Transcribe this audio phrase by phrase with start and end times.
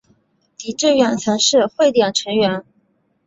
[0.57, 2.65] 狄志远曾是汇点成员。